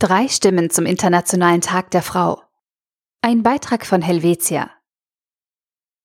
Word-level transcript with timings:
Drei 0.00 0.28
Stimmen 0.28 0.70
zum 0.70 0.86
Internationalen 0.86 1.60
Tag 1.60 1.90
der 1.90 2.02
Frau. 2.02 2.40
Ein 3.20 3.42
Beitrag 3.42 3.84
von 3.84 4.00
Helvetia. 4.00 4.70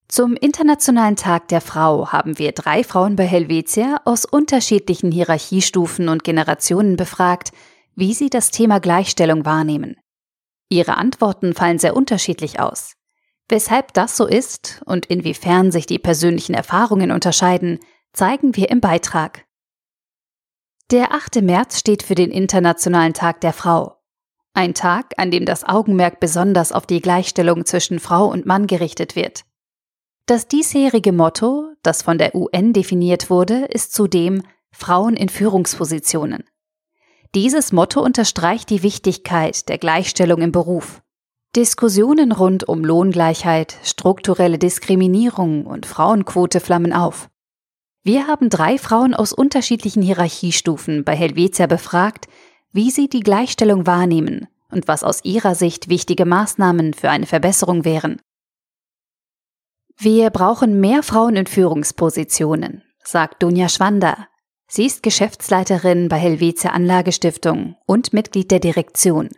Zum 0.07 0.35
Internationalen 0.35 1.15
Tag 1.15 1.47
der 1.49 1.61
Frau 1.61 2.11
haben 2.11 2.39
wir 2.39 2.53
drei 2.53 2.83
Frauen 2.83 3.15
bei 3.15 3.25
Helvetia 3.27 4.01
aus 4.03 4.25
unterschiedlichen 4.25 5.11
Hierarchiestufen 5.11 6.09
und 6.09 6.23
Generationen 6.23 6.95
befragt, 6.95 7.51
wie 7.93 8.15
sie 8.15 8.31
das 8.31 8.49
Thema 8.49 8.79
Gleichstellung 8.79 9.45
wahrnehmen. 9.45 9.97
Ihre 10.69 10.97
Antworten 10.97 11.53
fallen 11.53 11.77
sehr 11.77 11.95
unterschiedlich 11.95 12.59
aus. 12.59 12.95
Weshalb 13.47 13.93
das 13.93 14.17
so 14.17 14.25
ist 14.25 14.81
und 14.87 15.05
inwiefern 15.05 15.71
sich 15.71 15.85
die 15.85 15.99
persönlichen 15.99 16.55
Erfahrungen 16.55 17.11
unterscheiden, 17.11 17.77
zeigen 18.11 18.55
wir 18.55 18.71
im 18.71 18.81
Beitrag. 18.81 19.45
Der 20.91 21.13
8. 21.13 21.41
März 21.41 21.79
steht 21.79 22.03
für 22.03 22.13
den 22.13 22.29
Internationalen 22.29 23.13
Tag 23.13 23.41
der 23.41 23.53
Frau. 23.53 23.97
Ein 24.53 24.73
Tag, 24.73 25.13
an 25.17 25.31
dem 25.31 25.45
das 25.45 25.63
Augenmerk 25.63 26.19
besonders 26.19 26.71
auf 26.71 26.85
die 26.85 27.01
Gleichstellung 27.01 27.65
zwischen 27.65 27.99
Frau 27.99 28.27
und 28.27 28.45
Mann 28.45 28.67
gerichtet 28.67 29.15
wird. 29.15 29.45
Das 30.25 30.47
diesjährige 30.47 31.11
Motto, 31.11 31.73
das 31.81 32.01
von 32.03 32.17
der 32.17 32.35
UN 32.35 32.73
definiert 32.73 33.29
wurde, 33.29 33.65
ist 33.65 33.93
zudem 33.93 34.43
Frauen 34.71 35.15
in 35.15 35.29
Führungspositionen. 35.29 36.43
Dieses 37.33 37.71
Motto 37.71 38.01
unterstreicht 38.01 38.69
die 38.69 38.83
Wichtigkeit 38.83 39.67
der 39.69 39.79
Gleichstellung 39.79 40.41
im 40.41 40.51
Beruf. 40.51 41.01
Diskussionen 41.55 42.31
rund 42.31 42.67
um 42.67 42.83
Lohngleichheit, 42.83 43.77
strukturelle 43.83 44.59
Diskriminierung 44.59 45.65
und 45.65 45.85
Frauenquote 45.85 46.59
flammen 46.59 46.93
auf. 46.93 47.29
Wir 48.03 48.27
haben 48.27 48.49
drei 48.49 48.77
Frauen 48.77 49.13
aus 49.13 49.31
unterschiedlichen 49.31 50.01
Hierarchiestufen 50.01 51.05
bei 51.05 51.15
Helvetia 51.15 51.67
befragt, 51.67 52.27
wie 52.73 52.91
sie 52.91 53.07
die 53.07 53.21
Gleichstellung 53.21 53.87
wahrnehmen 53.87 54.47
und 54.69 54.89
was 54.89 55.05
aus 55.05 55.23
ihrer 55.23 55.55
Sicht 55.55 55.87
wichtige 55.87 56.25
Maßnahmen 56.25 56.93
für 56.93 57.09
eine 57.09 57.25
Verbesserung 57.25 57.85
wären. 57.85 58.21
Wir 59.97 60.31
brauchen 60.31 60.81
mehr 60.81 61.01
Frauen 61.01 61.37
in 61.37 61.47
Führungspositionen, 61.47 62.83
sagt 63.03 63.41
Dunja 63.41 63.69
Schwander. 63.69 64.27
Sie 64.67 64.85
ist 64.85 65.03
Geschäftsleiterin 65.03 66.09
bei 66.09 66.17
Helvetia 66.17 66.71
Anlagestiftung 66.71 67.77
und 67.85 68.11
Mitglied 68.11 68.51
der 68.51 68.59
Direktion. 68.59 69.29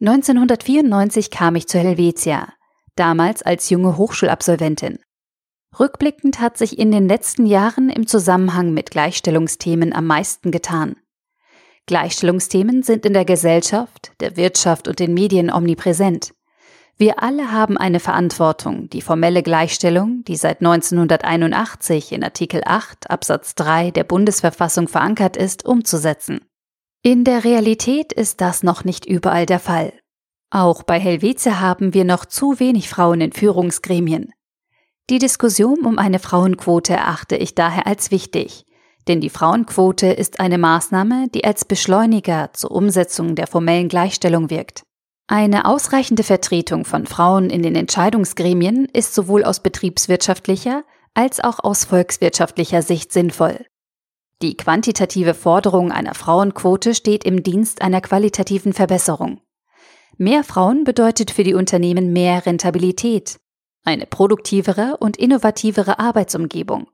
1994 0.00 1.30
kam 1.30 1.54
ich 1.54 1.68
zu 1.68 1.78
Helvetia, 1.78 2.52
damals 2.96 3.42
als 3.42 3.70
junge 3.70 3.96
Hochschulabsolventin. 3.96 4.98
Rückblickend 5.78 6.40
hat 6.40 6.56
sich 6.56 6.78
in 6.78 6.90
den 6.90 7.08
letzten 7.08 7.46
Jahren 7.46 7.90
im 7.90 8.06
Zusammenhang 8.06 8.72
mit 8.72 8.90
Gleichstellungsthemen 8.90 9.92
am 9.92 10.06
meisten 10.06 10.50
getan. 10.50 10.96
Gleichstellungsthemen 11.86 12.82
sind 12.82 13.06
in 13.06 13.12
der 13.12 13.24
Gesellschaft, 13.24 14.12
der 14.20 14.36
Wirtschaft 14.36 14.88
und 14.88 14.98
den 14.98 15.14
Medien 15.14 15.52
omnipräsent. 15.52 16.32
Wir 16.98 17.22
alle 17.22 17.52
haben 17.52 17.76
eine 17.76 18.00
Verantwortung, 18.00 18.88
die 18.88 19.02
formelle 19.02 19.42
Gleichstellung, 19.42 20.24
die 20.24 20.36
seit 20.36 20.60
1981 20.60 22.12
in 22.12 22.24
Artikel 22.24 22.62
8 22.64 23.10
Absatz 23.10 23.54
3 23.54 23.90
der 23.90 24.04
Bundesverfassung 24.04 24.88
verankert 24.88 25.36
ist, 25.36 25.66
umzusetzen. 25.66 26.40
In 27.02 27.22
der 27.22 27.44
Realität 27.44 28.14
ist 28.14 28.40
das 28.40 28.62
noch 28.62 28.82
nicht 28.82 29.04
überall 29.04 29.44
der 29.44 29.60
Fall. 29.60 29.92
Auch 30.50 30.82
bei 30.82 30.98
Helvetia 30.98 31.60
haben 31.60 31.92
wir 31.92 32.04
noch 32.04 32.24
zu 32.24 32.58
wenig 32.58 32.88
Frauen 32.88 33.20
in 33.20 33.32
Führungsgremien. 33.32 34.32
Die 35.08 35.20
Diskussion 35.20 35.86
um 35.86 35.98
eine 35.98 36.18
Frauenquote 36.18 36.92
erachte 36.92 37.36
ich 37.36 37.54
daher 37.54 37.86
als 37.86 38.10
wichtig, 38.10 38.66
denn 39.06 39.20
die 39.20 39.30
Frauenquote 39.30 40.08
ist 40.08 40.40
eine 40.40 40.58
Maßnahme, 40.58 41.28
die 41.32 41.44
als 41.44 41.64
Beschleuniger 41.64 42.50
zur 42.54 42.72
Umsetzung 42.72 43.36
der 43.36 43.46
formellen 43.46 43.88
Gleichstellung 43.88 44.50
wirkt. 44.50 44.82
Eine 45.28 45.64
ausreichende 45.64 46.24
Vertretung 46.24 46.84
von 46.84 47.06
Frauen 47.06 47.50
in 47.50 47.62
den 47.62 47.76
Entscheidungsgremien 47.76 48.86
ist 48.92 49.14
sowohl 49.14 49.44
aus 49.44 49.60
betriebswirtschaftlicher 49.60 50.82
als 51.14 51.38
auch 51.38 51.60
aus 51.62 51.84
volkswirtschaftlicher 51.84 52.82
Sicht 52.82 53.12
sinnvoll. 53.12 53.64
Die 54.42 54.56
quantitative 54.56 55.34
Forderung 55.34 55.92
einer 55.92 56.14
Frauenquote 56.14 56.94
steht 56.94 57.24
im 57.24 57.44
Dienst 57.44 57.80
einer 57.80 58.00
qualitativen 58.00 58.72
Verbesserung. 58.72 59.40
Mehr 60.18 60.42
Frauen 60.42 60.82
bedeutet 60.82 61.30
für 61.30 61.44
die 61.44 61.54
Unternehmen 61.54 62.12
mehr 62.12 62.44
Rentabilität, 62.44 63.38
eine 63.86 64.06
produktivere 64.06 64.96
und 64.98 65.16
innovativere 65.16 65.98
Arbeitsumgebung. 65.98 66.88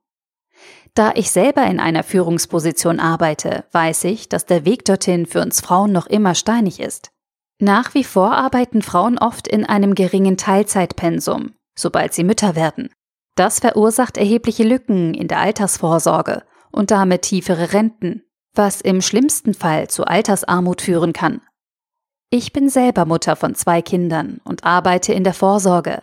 Da 0.94 1.12
ich 1.14 1.30
selber 1.30 1.64
in 1.64 1.80
einer 1.80 2.02
Führungsposition 2.02 3.00
arbeite, 3.00 3.64
weiß 3.72 4.04
ich, 4.04 4.28
dass 4.28 4.44
der 4.44 4.64
Weg 4.64 4.84
dorthin 4.84 5.26
für 5.26 5.40
uns 5.40 5.60
Frauen 5.60 5.90
noch 5.90 6.06
immer 6.06 6.34
steinig 6.34 6.80
ist. 6.80 7.10
Nach 7.58 7.94
wie 7.94 8.04
vor 8.04 8.32
arbeiten 8.32 8.82
Frauen 8.82 9.18
oft 9.18 9.48
in 9.48 9.64
einem 9.64 9.94
geringen 9.94 10.36
Teilzeitpensum, 10.36 11.54
sobald 11.74 12.12
sie 12.12 12.24
Mütter 12.24 12.56
werden. 12.56 12.90
Das 13.36 13.60
verursacht 13.60 14.18
erhebliche 14.18 14.64
Lücken 14.64 15.14
in 15.14 15.28
der 15.28 15.38
Altersvorsorge 15.38 16.42
und 16.70 16.90
damit 16.90 17.22
tiefere 17.22 17.72
Renten, 17.72 18.22
was 18.54 18.82
im 18.82 19.00
schlimmsten 19.00 19.54
Fall 19.54 19.88
zu 19.88 20.04
Altersarmut 20.04 20.82
führen 20.82 21.14
kann. 21.14 21.40
Ich 22.28 22.52
bin 22.52 22.68
selber 22.68 23.06
Mutter 23.06 23.36
von 23.36 23.54
zwei 23.54 23.80
Kindern 23.80 24.40
und 24.44 24.64
arbeite 24.64 25.14
in 25.14 25.24
der 25.24 25.34
Vorsorge, 25.34 26.02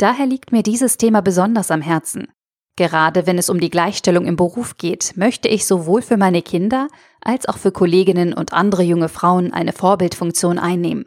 Daher 0.00 0.24
liegt 0.24 0.50
mir 0.50 0.62
dieses 0.62 0.96
Thema 0.96 1.20
besonders 1.20 1.70
am 1.70 1.82
Herzen. 1.82 2.32
Gerade 2.76 3.26
wenn 3.26 3.36
es 3.36 3.50
um 3.50 3.60
die 3.60 3.68
Gleichstellung 3.68 4.24
im 4.24 4.36
Beruf 4.36 4.78
geht, 4.78 5.14
möchte 5.14 5.46
ich 5.46 5.66
sowohl 5.66 6.00
für 6.00 6.16
meine 6.16 6.40
Kinder 6.40 6.88
als 7.20 7.46
auch 7.46 7.58
für 7.58 7.70
Kolleginnen 7.70 8.32
und 8.32 8.54
andere 8.54 8.82
junge 8.82 9.10
Frauen 9.10 9.52
eine 9.52 9.74
Vorbildfunktion 9.74 10.58
einnehmen. 10.58 11.04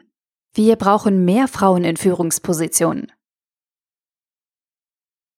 Wir 0.54 0.76
brauchen 0.76 1.24
mehr 1.24 1.48
Frauen 1.48 1.82
in 1.82 1.96
Führungspositionen. 1.96 3.10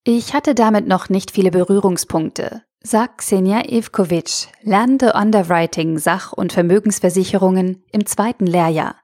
Ich 0.04 0.34
hatte 0.34 0.54
damit 0.54 0.86
noch 0.86 1.08
nicht 1.08 1.30
viele 1.30 1.50
Berührungspunkte, 1.50 2.62
sagt 2.82 3.18
Xenia 3.18 3.70
Ivkovic, 3.72 4.48
lernende 4.60 5.14
Underwriting, 5.14 5.96
Sach- 5.96 6.34
und 6.34 6.52
Vermögensversicherungen 6.52 7.82
im 7.90 8.04
zweiten 8.04 8.46
Lehrjahr. 8.46 8.96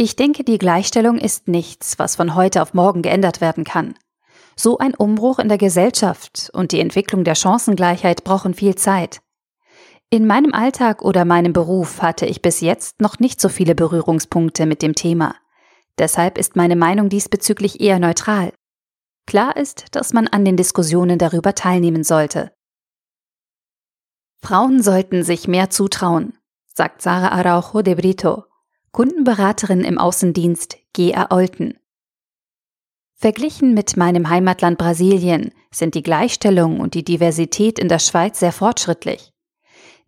Ich 0.00 0.14
denke, 0.14 0.44
die 0.44 0.58
Gleichstellung 0.58 1.18
ist 1.18 1.48
nichts, 1.48 1.98
was 1.98 2.14
von 2.14 2.36
heute 2.36 2.62
auf 2.62 2.72
morgen 2.72 3.02
geändert 3.02 3.40
werden 3.40 3.64
kann. 3.64 3.94
So 4.54 4.78
ein 4.78 4.94
Umbruch 4.94 5.40
in 5.40 5.48
der 5.48 5.58
Gesellschaft 5.58 6.50
und 6.52 6.70
die 6.70 6.78
Entwicklung 6.78 7.24
der 7.24 7.34
Chancengleichheit 7.34 8.22
brauchen 8.22 8.54
viel 8.54 8.76
Zeit. 8.76 9.20
In 10.08 10.24
meinem 10.24 10.54
Alltag 10.54 11.02
oder 11.02 11.24
meinem 11.24 11.52
Beruf 11.52 12.00
hatte 12.00 12.26
ich 12.26 12.42
bis 12.42 12.60
jetzt 12.60 13.00
noch 13.00 13.18
nicht 13.18 13.40
so 13.40 13.48
viele 13.48 13.74
Berührungspunkte 13.74 14.66
mit 14.66 14.82
dem 14.82 14.94
Thema. 14.94 15.34
Deshalb 15.98 16.38
ist 16.38 16.54
meine 16.54 16.76
Meinung 16.76 17.08
diesbezüglich 17.08 17.80
eher 17.80 17.98
neutral. 17.98 18.52
Klar 19.26 19.56
ist, 19.56 19.86
dass 19.96 20.12
man 20.12 20.28
an 20.28 20.44
den 20.44 20.56
Diskussionen 20.56 21.18
darüber 21.18 21.56
teilnehmen 21.56 22.04
sollte. 22.04 22.52
Frauen 24.40 24.80
sollten 24.80 25.24
sich 25.24 25.48
mehr 25.48 25.70
zutrauen, 25.70 26.38
sagt 26.72 27.02
Sarah 27.02 27.32
Araujo 27.32 27.82
de 27.82 27.96
Brito, 27.96 28.44
Kundenberaterin 28.98 29.82
im 29.82 29.96
Außendienst 29.96 30.76
GA 30.92 31.28
Olten. 31.30 31.78
Verglichen 33.14 33.72
mit 33.72 33.96
meinem 33.96 34.28
Heimatland 34.28 34.76
Brasilien 34.76 35.52
sind 35.70 35.94
die 35.94 36.02
Gleichstellung 36.02 36.80
und 36.80 36.94
die 36.94 37.04
Diversität 37.04 37.78
in 37.78 37.86
der 37.86 38.00
Schweiz 38.00 38.40
sehr 38.40 38.50
fortschrittlich. 38.50 39.32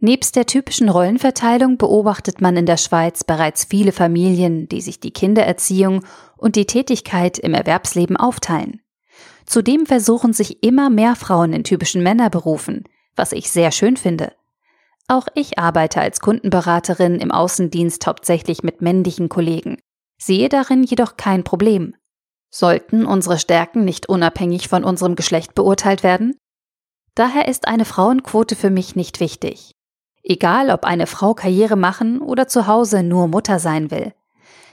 Nebst 0.00 0.34
der 0.34 0.46
typischen 0.46 0.88
Rollenverteilung 0.88 1.78
beobachtet 1.78 2.40
man 2.40 2.56
in 2.56 2.66
der 2.66 2.78
Schweiz 2.78 3.22
bereits 3.22 3.62
viele 3.64 3.92
Familien, 3.92 4.68
die 4.68 4.80
sich 4.80 4.98
die 4.98 5.12
Kindererziehung 5.12 6.04
und 6.36 6.56
die 6.56 6.66
Tätigkeit 6.66 7.38
im 7.38 7.54
Erwerbsleben 7.54 8.16
aufteilen. 8.16 8.80
Zudem 9.46 9.86
versuchen 9.86 10.32
sich 10.32 10.64
immer 10.64 10.90
mehr 10.90 11.14
Frauen 11.14 11.52
in 11.52 11.62
typischen 11.62 12.02
Männerberufen, 12.02 12.82
was 13.14 13.30
ich 13.30 13.52
sehr 13.52 13.70
schön 13.70 13.96
finde. 13.96 14.32
Auch 15.10 15.26
ich 15.34 15.59
arbeite 15.59 16.00
als 16.00 16.21
Kundenberaterin 16.21 17.16
im 17.16 17.32
Außendienst 17.32 18.06
hauptsächlich 18.06 18.62
mit 18.62 18.80
männlichen 18.80 19.28
Kollegen, 19.28 19.77
sehe 20.22 20.48
darin 20.48 20.84
jedoch 20.84 21.16
kein 21.16 21.42
Problem. 21.42 21.97
Sollten 22.48 23.04
unsere 23.04 23.41
Stärken 23.41 23.84
nicht 23.84 24.09
unabhängig 24.09 24.68
von 24.68 24.84
unserem 24.84 25.16
Geschlecht 25.16 25.57
beurteilt 25.57 26.04
werden? 26.04 26.36
Daher 27.16 27.48
ist 27.48 27.66
eine 27.66 27.86
Frauenquote 27.86 28.54
für 28.54 28.71
mich 28.71 28.95
nicht 28.95 29.18
wichtig. 29.18 29.72
Egal, 30.22 30.71
ob 30.71 30.84
eine 30.84 31.09
Frau 31.09 31.34
Karriere 31.34 31.74
machen 31.74 32.21
oder 32.21 32.47
zu 32.47 32.68
Hause 32.68 33.03
nur 33.03 33.27
Mutter 33.27 33.59
sein 33.59 33.91
will. 33.91 34.15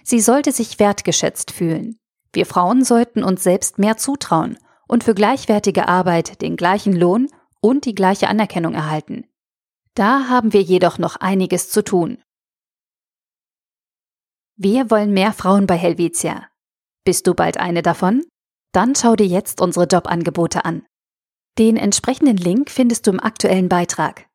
Sie 0.04 0.19
sollte 0.19 0.51
sich 0.51 0.78
wertgeschätzt 0.78 1.50
fühlen. 1.50 1.98
Wir 2.31 2.45
Frauen 2.45 2.83
sollten 2.83 3.24
uns 3.24 3.42
selbst 3.42 3.80
mehr 3.80 3.98
zutrauen 3.98 4.60
und 4.88 5.04
für 5.04 5.16
gleichwertige 5.16 5.88
Arbeit 5.88 6.44
den 6.44 6.57
gleichen 6.57 6.94
Lohn 6.94 7.28
und 7.60 7.86
die 7.86 7.95
gleiche 7.95 8.28
Anerkennung 8.28 8.75
erhalten. 8.75 9.25
Da 9.97 10.29
haben 10.29 10.53
wir 10.53 10.61
jedoch 10.61 10.99
noch 10.99 11.15
einiges 11.15 11.71
zu 11.71 11.83
tun. 11.83 12.21
Wir 14.55 14.91
wollen 14.91 15.11
mehr 15.11 15.33
Frauen 15.33 15.65
bei 15.65 15.75
Helvetia. 15.75 16.47
Bist 17.03 17.25
du 17.25 17.33
bald 17.33 17.57
eine 17.57 17.81
davon? 17.81 18.23
Dann 18.73 18.94
schau 18.94 19.15
dir 19.15 19.25
jetzt 19.25 19.59
unsere 19.59 19.88
Jobangebote 19.88 20.65
an. 20.65 20.85
Den 21.57 21.77
entsprechenden 21.77 22.38
Link 22.38 22.69
findest 22.69 23.07
du 23.07 23.11
im 23.11 23.19
aktuellen 23.19 23.69
Beitrag. 23.69 24.29